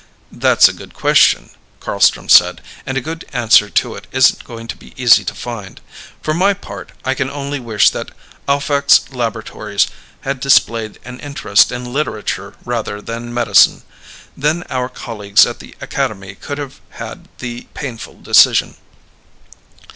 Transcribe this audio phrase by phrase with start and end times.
[0.31, 4.75] "That's a good question," Carlstrom said, "and a good answer to it isn't going to
[4.75, 5.79] be easy to find.
[6.23, 8.09] For my part, I can only wish that
[8.47, 9.87] Alphax Laboratories
[10.21, 13.83] had displayed an interest in literature rather than medicine.
[14.35, 18.77] Then our colleagues at the Academy could have had the painful decision."